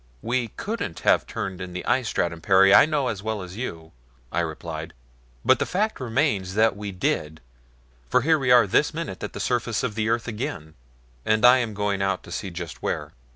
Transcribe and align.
"We 0.23 0.47
couldn't 0.57 1.01
have 1.01 1.27
turned 1.27 1.61
in 1.61 1.73
the 1.73 1.85
ice 1.85 2.07
stratum, 2.07 2.41
Perry, 2.41 2.73
I 2.73 2.87
know 2.87 3.07
as 3.07 3.21
well 3.21 3.43
as 3.43 3.55
you," 3.55 3.91
I 4.31 4.39
replied; 4.39 4.95
"but 5.45 5.59
the 5.59 5.65
fact 5.67 5.99
remains 5.99 6.55
that 6.55 6.75
we 6.75 6.91
did, 6.91 7.39
for 8.09 8.21
here 8.21 8.39
we 8.39 8.49
are 8.49 8.65
this 8.65 8.95
minute 8.95 9.23
at 9.23 9.33
the 9.33 9.39
surface 9.39 9.83
of 9.83 9.93
the 9.93 10.09
earth 10.09 10.27
again, 10.27 10.73
and 11.23 11.45
I 11.45 11.59
am 11.59 11.75
going 11.75 12.01
out 12.01 12.23
to 12.23 12.31
see 12.31 12.49
just 12.49 12.81
where." 12.81 13.13